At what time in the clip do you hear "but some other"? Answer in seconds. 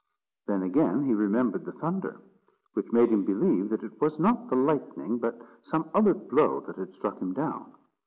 5.19-6.15